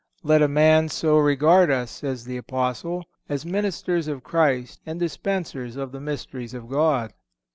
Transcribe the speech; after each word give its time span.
"Let 0.23 0.41
a 0.41 0.47
man 0.47 0.89
so 0.89 1.19
regard 1.19 1.69
us," 1.69 1.91
says 1.91 2.25
the 2.25 2.37
Apostle, 2.37 3.05
"as 3.29 3.45
ministers 3.45 4.07
of 4.07 4.23
Christ 4.23 4.81
and 4.83 4.99
dispensers 4.99 5.75
of 5.75 5.91
the 5.91 6.01
mysteries 6.01 6.55
of 6.55 6.67
God." 6.67 7.13